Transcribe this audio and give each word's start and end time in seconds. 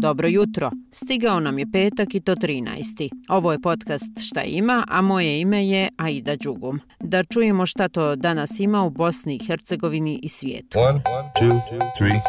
Dobro 0.00 0.28
jutro. 0.28 0.70
Stigao 0.92 1.40
nam 1.40 1.58
je 1.58 1.66
petak 1.72 2.14
i 2.14 2.20
to 2.20 2.34
13. 2.34 3.08
Ovo 3.28 3.52
je 3.52 3.60
podcast 3.60 4.20
Šta 4.28 4.42
ima, 4.42 4.84
a 4.88 5.02
moje 5.02 5.40
ime 5.40 5.68
je 5.68 5.88
Aida 5.96 6.36
Đugum. 6.36 6.80
Da 7.00 7.24
čujemo 7.24 7.66
šta 7.66 7.88
to 7.88 8.16
danas 8.16 8.60
ima 8.60 8.84
u 8.84 8.90
Bosni 8.90 9.36
i 9.36 9.44
Hercegovini 9.44 10.20
i 10.22 10.28
svijetu. 10.28 10.78
One, 10.78 11.00
two, 11.40 11.60
three, 11.98 12.20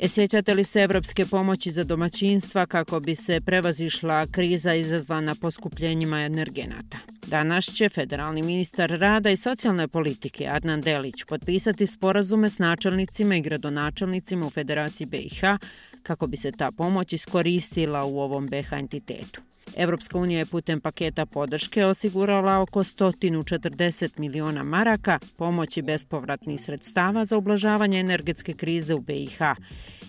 E 0.00 0.08
sjećate 0.08 0.54
li 0.54 0.64
se 0.64 0.80
evropske 0.80 1.26
pomoći 1.26 1.70
za 1.70 1.84
domaćinstva 1.84 2.66
kako 2.66 3.00
bi 3.00 3.14
se 3.14 3.40
prevazišla 3.40 4.26
kriza 4.26 4.74
izazvana 4.74 5.34
poskupljenjima 5.34 6.20
energenata? 6.20 6.98
Danas 7.28 7.64
će 7.64 7.88
federalni 7.88 8.42
ministar 8.42 8.90
rada 8.90 9.30
i 9.30 9.36
socijalne 9.36 9.88
politike 9.88 10.48
Adnan 10.50 10.80
Delić 10.80 11.24
potpisati 11.24 11.86
sporazume 11.86 12.50
s 12.50 12.58
načelnicima 12.58 13.36
i 13.36 13.40
gradonačelnicima 13.40 14.46
u 14.46 14.50
Federaciji 14.50 15.06
BiH 15.06 15.40
kako 16.02 16.26
bi 16.26 16.36
se 16.36 16.52
ta 16.52 16.70
pomoć 16.70 17.12
iskoristila 17.12 18.04
u 18.04 18.18
ovom 18.18 18.46
BiH 18.46 18.72
entitetu. 18.72 19.47
Evropska 19.76 20.18
unija 20.18 20.38
je 20.38 20.46
putem 20.46 20.80
paketa 20.80 21.26
podrške 21.26 21.84
osigurala 21.84 22.60
oko 22.60 22.84
140 22.84 24.18
miliona 24.18 24.64
maraka 24.64 25.18
pomoći 25.36 25.82
bespovratnih 25.82 26.60
sredstava 26.60 27.24
za 27.24 27.36
ublažavanje 27.36 28.00
energetske 28.00 28.52
krize 28.52 28.94
u 28.94 29.00
BiH 29.00 29.38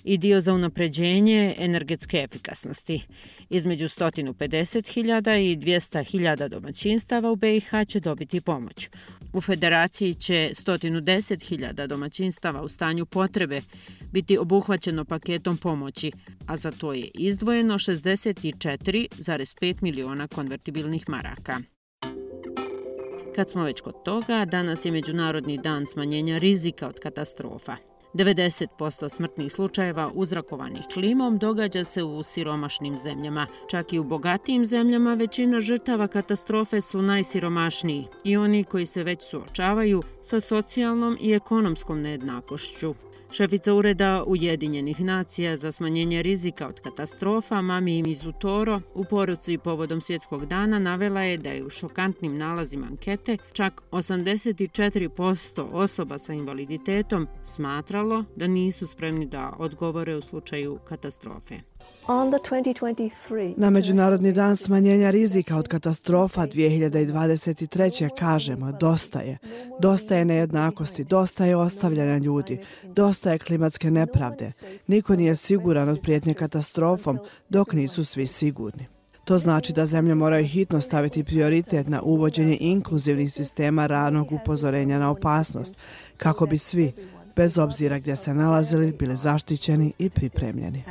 i 0.03 0.17
dio 0.17 0.41
za 0.41 0.53
unapređenje 0.53 1.55
energetske 1.57 2.17
efikasnosti. 2.17 3.01
Između 3.49 3.85
150.000 3.85 5.37
i 5.37 5.57
200.000 5.57 6.47
domaćinstava 6.47 7.31
u 7.31 7.35
BiH 7.35 7.69
će 7.87 7.99
dobiti 7.99 8.41
pomoć. 8.41 8.89
U 9.33 9.41
federaciji 9.41 10.13
će 10.13 10.49
110.000 10.53 11.87
domaćinstava 11.87 12.61
u 12.61 12.67
stanju 12.69 13.05
potrebe 13.05 13.61
biti 14.11 14.37
obuhvaćeno 14.37 15.05
paketom 15.05 15.57
pomoći, 15.57 16.11
a 16.47 16.57
za 16.57 16.71
to 16.71 16.93
je 16.93 17.07
izdvojeno 17.13 17.73
64,5 17.73 19.07
miliona 19.81 20.27
konvertibilnih 20.27 21.09
maraka. 21.09 21.59
Kad 23.35 23.49
smo 23.49 23.63
već 23.63 23.81
kod 23.81 24.03
toga, 24.03 24.45
danas 24.45 24.85
je 24.85 24.91
Međunarodni 24.91 25.57
dan 25.57 25.87
smanjenja 25.87 26.37
rizika 26.37 26.87
od 26.87 26.99
katastrofa. 26.99 27.75
90% 28.13 29.09
smrtnih 29.09 29.51
slučajeva 29.51 30.11
uzrakovanih 30.13 30.81
klimom 30.93 31.37
događa 31.37 31.83
se 31.83 32.03
u 32.03 32.23
siromašnim 32.23 32.97
zemljama. 32.97 33.47
Čak 33.69 33.93
i 33.93 33.99
u 33.99 34.03
bogatijim 34.03 34.65
zemljama 34.65 35.13
većina 35.13 35.59
žrtava 35.59 36.07
katastrofe 36.07 36.81
su 36.81 37.01
najsiromašniji 37.01 38.07
i 38.23 38.37
oni 38.37 38.63
koji 38.63 38.85
se 38.85 39.03
već 39.03 39.23
suočavaju 39.23 40.03
sa 40.21 40.39
socijalnom 40.39 41.17
i 41.21 41.33
ekonomskom 41.33 42.01
nejednakošću. 42.01 43.08
Šefica 43.31 43.73
ureda 43.73 44.23
Ujedinjenih 44.27 45.01
nacija 45.01 45.57
za 45.57 45.71
smanjenje 45.71 46.21
rizika 46.21 46.67
od 46.67 46.79
katastrofa, 46.79 47.61
Mami 47.61 48.03
Mizutoro, 48.03 48.81
u 48.93 49.03
poruci 49.03 49.57
povodom 49.57 50.01
svjetskog 50.01 50.45
dana 50.45 50.79
navela 50.79 51.21
je 51.21 51.37
da 51.37 51.49
je 51.49 51.65
u 51.65 51.69
šokantnim 51.69 52.37
nalazima 52.37 52.87
ankete 52.87 53.37
čak 53.53 53.81
84% 53.91 55.61
osoba 55.71 56.17
sa 56.17 56.33
invaliditetom 56.33 57.27
smatralo 57.43 58.23
da 58.35 58.47
nisu 58.47 58.87
spremni 58.87 59.25
da 59.25 59.53
odgovore 59.57 60.15
u 60.15 60.21
slučaju 60.21 60.79
katastrofe. 60.85 61.59
Na 63.57 63.69
Međunarodni 63.69 64.33
dan 64.33 64.57
smanjenja 64.57 65.09
rizika 65.09 65.57
od 65.57 65.67
katastrofa 65.67 66.47
2023. 66.47 68.09
kažemo 68.19 68.71
dosta 68.71 69.19
je. 69.19 69.37
Dosta 69.79 70.15
je 70.15 70.25
nejednakosti, 70.25 71.03
dosta 71.03 71.45
je 71.45 71.55
ostavljanja 71.55 72.17
ljudi, 72.17 72.59
dosta 72.83 73.31
je 73.31 73.39
klimatske 73.39 73.91
nepravde. 73.91 74.51
Niko 74.87 75.15
nije 75.15 75.35
siguran 75.35 75.89
od 75.89 75.99
prijetnje 76.01 76.33
katastrofom 76.33 77.19
dok 77.49 77.73
nisu 77.73 78.05
svi 78.05 78.27
sigurni. 78.27 78.85
To 79.25 79.37
znači 79.37 79.73
da 79.73 79.85
zemlje 79.85 80.15
moraju 80.15 80.45
hitno 80.45 80.81
staviti 80.81 81.23
prioritet 81.23 81.87
na 81.87 82.01
uvođenje 82.01 82.57
inkluzivnih 82.59 83.33
sistema 83.33 83.87
ranog 83.87 84.31
upozorenja 84.31 84.99
na 84.99 85.11
opasnost, 85.11 85.77
kako 86.17 86.45
bi 86.45 86.57
svi, 86.57 86.91
bez 87.39 87.57
obzira 87.57 87.99
gdje 87.99 88.15
se 88.15 88.33
nalazili, 88.33 88.93
bili 88.99 89.17
zaštićeni 89.17 89.93
i 89.99 90.09
pripremljeni. 90.09 90.83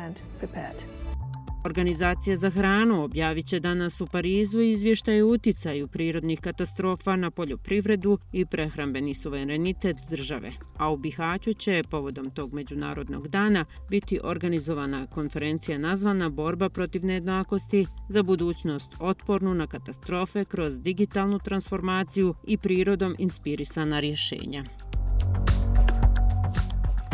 Organizacija 1.64 2.36
za 2.36 2.50
hranu 2.50 3.02
objavit 3.04 3.46
će 3.46 3.60
danas 3.60 4.00
u 4.00 4.06
Parizu 4.06 4.60
izvještaje 4.60 5.24
uticaju 5.24 5.88
prirodnih 5.88 6.40
katastrofa 6.40 7.16
na 7.16 7.30
poljoprivredu 7.30 8.18
i 8.32 8.46
prehrambeni 8.46 9.14
suverenitet 9.14 9.96
države. 10.10 10.52
A 10.76 10.90
u 10.92 10.96
Bihaću 10.96 11.52
će, 11.52 11.82
povodom 11.90 12.30
tog 12.30 12.54
međunarodnog 12.54 13.28
dana, 13.28 13.64
biti 13.90 14.20
organizovana 14.22 15.06
konferencija 15.06 15.78
nazvana 15.78 16.28
Borba 16.28 16.68
protiv 16.68 17.04
nejednakosti 17.04 17.86
za 18.08 18.22
budućnost 18.22 18.92
otpornu 19.00 19.54
na 19.54 19.66
katastrofe 19.66 20.44
kroz 20.44 20.80
digitalnu 20.80 21.38
transformaciju 21.38 22.34
i 22.46 22.58
prirodom 22.58 23.14
inspirisana 23.18 24.00
rješenja 24.00 24.64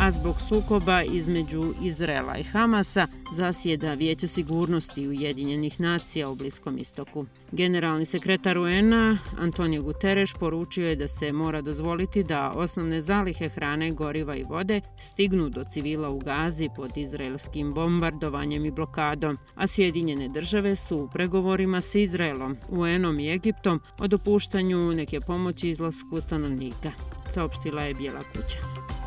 a 0.05 0.11
zbog 0.11 0.41
sukoba 0.41 1.03
između 1.03 1.73
Izrela 1.81 2.37
i 2.37 2.43
Hamasa 2.43 3.07
zasjeda 3.33 3.93
Vijeće 3.93 4.27
sigurnosti 4.27 5.07
Ujedinjenih 5.07 5.79
nacija 5.79 6.29
u 6.29 6.35
Bliskom 6.35 6.77
istoku. 6.77 7.25
Generalni 7.51 8.05
sekretar 8.05 8.57
UN-a 8.57 9.17
Antonio 9.39 9.81
Guterres 9.81 10.33
poručio 10.33 10.87
je 10.87 10.95
da 10.95 11.07
se 11.07 11.31
mora 11.31 11.61
dozvoliti 11.61 12.23
da 12.23 12.51
osnovne 12.55 13.01
zalihe 13.01 13.49
hrane, 13.49 13.91
goriva 13.91 14.35
i 14.35 14.43
vode 14.43 14.81
stignu 14.97 15.49
do 15.49 15.63
civila 15.63 16.09
u 16.09 16.19
Gazi 16.19 16.69
pod 16.75 16.97
izraelskim 16.97 17.73
bombardovanjem 17.73 18.65
i 18.65 18.71
blokadom, 18.71 19.37
a 19.55 19.67
Sjedinjene 19.67 20.29
države 20.29 20.75
su 20.75 20.97
u 20.97 21.09
pregovorima 21.09 21.81
s 21.81 21.95
Izraelom, 21.95 22.57
UN-om 22.69 23.19
i 23.19 23.31
Egiptom 23.33 23.81
o 23.99 24.07
dopuštanju 24.07 24.93
neke 24.93 25.19
pomoći 25.21 25.69
izlasku 25.69 26.21
stanovnika, 26.21 26.91
saopštila 27.33 27.81
je 27.81 27.93
Bijela 27.93 28.21
kuća. 28.23 29.04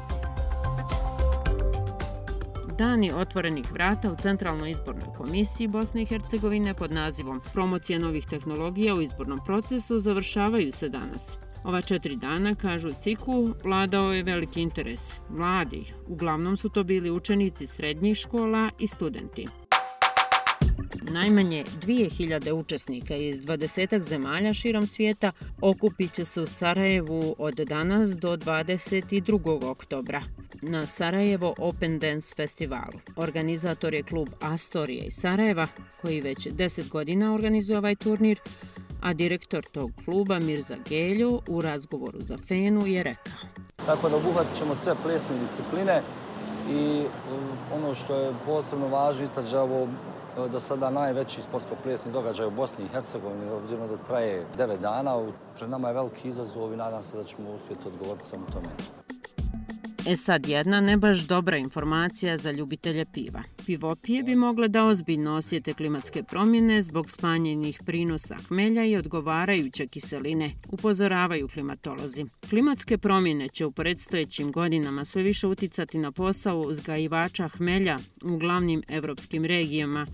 Dani 2.78 3.12
otvorenih 3.12 3.72
vrata 3.72 4.12
u 4.12 4.16
Centralnoj 4.16 4.71
izbornoj 4.71 5.09
komisiji 5.16 5.69
Bosne 5.69 6.03
i 6.03 6.05
Hercegovine 6.05 6.75
pod 6.75 6.93
nazivom 6.93 7.41
Promocija 7.53 7.99
novih 7.99 8.27
tehnologija 8.27 8.94
u 8.94 9.00
izbornom 9.00 9.39
procesu 9.47 9.99
završavaju 9.99 10.72
se 10.72 10.89
danas. 10.89 11.39
Ova 11.65 11.81
četiri 11.81 12.16
dana, 12.16 12.55
kažu 12.55 12.93
Ciku, 13.00 13.49
vladao 13.65 14.12
je 14.12 14.22
veliki 14.22 14.62
interes. 14.62 15.21
Mladi, 15.31 15.84
uglavnom 16.06 16.56
su 16.56 16.69
to 16.69 16.84
bili 16.84 17.11
učenici 17.11 17.66
srednjih 17.66 18.16
škola 18.16 18.71
i 18.78 18.87
studenti. 18.87 19.49
Najmanje 21.03 21.65
2000 21.87 22.53
učesnika 22.53 23.16
iz 23.16 23.41
20 23.41 24.03
zemalja 24.03 24.55
širom 24.55 24.87
svijeta 24.87 25.33
okupit 25.60 26.12
će 26.12 26.25
se 26.25 26.41
u 26.41 26.47
Sarajevu 26.47 27.34
od 27.39 27.55
danas 27.55 28.19
do 28.19 28.37
22. 28.37 29.71
oktobra 29.71 30.22
na 30.62 30.86
Sarajevo 30.86 31.54
Open 31.58 31.98
Dance 31.98 32.34
Festivalu. 32.34 32.98
Organizator 33.16 33.94
je 33.94 34.02
klub 34.02 34.28
Astoria 34.41 35.04
iz 35.04 35.14
Sarajeva, 35.14 35.66
koji 36.00 36.20
već 36.20 36.46
10 36.46 36.88
godina 36.88 37.34
organizuje 37.34 37.78
ovaj 37.78 37.96
turnir, 37.96 38.41
a 39.02 39.12
direktor 39.12 39.64
tog 39.64 39.91
kluba 40.04 40.38
Mirza 40.38 40.76
Geljo 40.88 41.41
u 41.48 41.60
razgovoru 41.60 42.20
za 42.20 42.36
Fenu 42.48 42.86
je 42.86 43.02
rekao. 43.02 43.32
Tako 43.86 44.08
da 44.08 44.16
obuhvatit 44.16 44.58
ćemo 44.58 44.74
sve 44.74 44.94
plesne 45.02 45.36
discipline 45.38 46.02
i 46.70 47.04
um, 47.32 47.82
ono 47.82 47.94
što 47.94 48.14
je 48.16 48.32
posebno 48.47 48.88
važno 48.88 49.24
istaći 49.24 49.56
ovo 49.56 49.88
do 50.47 50.60
sada 50.60 50.91
najveći 50.91 51.42
sportsko-plesni 51.42 52.12
događaj 52.12 52.47
u 52.47 52.50
Bosni 52.50 52.84
i 52.84 52.88
Hercegovini, 52.88 53.50
obzirom 53.50 53.88
da 53.88 53.97
traje 53.97 54.42
9 54.58 54.78
dana. 54.78 55.22
Pred 55.56 55.70
nama 55.70 55.88
je 55.88 55.94
veliki 55.94 56.28
izazov 56.28 56.72
i 56.72 56.76
nadam 56.76 57.02
se 57.02 57.16
da 57.16 57.24
ćemo 57.24 57.50
uspjeti 57.50 57.88
odgovoriti 57.88 58.28
samo 58.28 58.47
tome. 58.52 58.68
E 60.08 60.16
sad 60.16 60.48
jedna 60.48 60.80
ne 60.80 60.96
baš 60.96 61.19
dobra 61.19 61.56
informacija 61.56 62.36
za 62.36 62.50
ljubitelje 62.50 63.04
piva. 63.12 63.42
Pivopije 63.66 64.22
bi 64.22 64.36
mogle 64.36 64.68
da 64.68 64.84
ozbiljno 64.84 65.34
osjete 65.34 65.74
klimatske 65.74 66.22
promjene 66.22 66.83
zbog 66.83 67.10
smanjenih 67.10 67.80
prinosa 67.86 68.36
hmelja 68.48 68.84
i 68.84 68.97
odgovarajuće 68.97 69.86
kiseline, 69.86 70.50
upozoravaju 70.68 71.48
klimatolozi. 71.48 72.24
Klimatske 72.48 72.98
promjene 72.98 73.48
će 73.48 73.66
u 73.66 73.72
predstojećim 73.72 74.53
godinama 74.53 75.04
sve 75.04 75.22
više 75.22 75.47
uticati 75.47 75.98
na 75.98 76.12
posao 76.12 76.60
uzgajivača 76.60 77.48
hmelja 77.48 77.98
u 78.22 78.36
glavnim 78.36 78.83
evropskim 78.88 79.44
regijama, 79.44 80.06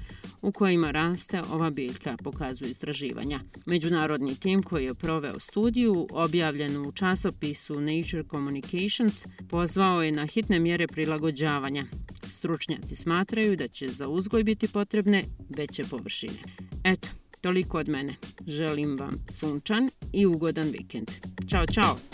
u 0.44 0.52
kojima 0.52 0.90
raste 0.90 1.42
ova 1.52 1.70
biljka, 1.70 2.16
pokazuju 2.24 2.70
istraživanja. 2.70 3.40
Međunarodni 3.66 4.36
tim 4.36 4.62
koji 4.62 4.84
je 4.84 4.94
proveo 4.94 5.38
studiju, 5.38 6.06
objavljenu 6.10 6.88
u 6.88 6.92
časopisu 6.92 7.80
Nature 7.80 8.24
Communications, 8.30 9.26
pozvao 9.50 10.02
je 10.02 10.12
na 10.12 10.26
hitne 10.26 10.58
mjere 10.58 10.86
prilagođavanja. 10.86 11.86
Stručnjaci 12.30 12.94
smatraju 12.96 13.56
da 13.56 13.68
će 13.68 13.88
za 13.88 14.08
uzgoj 14.08 14.44
biti 14.44 14.68
potrebne 14.68 15.24
veće 15.56 15.84
površine. 15.84 16.38
Eto, 16.84 17.08
toliko 17.40 17.78
od 17.78 17.88
mene. 17.88 18.14
Želim 18.46 18.96
vam 18.98 19.24
sunčan 19.30 19.90
i 20.12 20.26
ugodan 20.26 20.68
vikend. 20.68 21.10
Ćao, 21.48 21.66
čao! 21.66 22.13